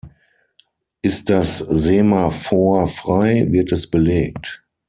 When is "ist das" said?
1.03-1.59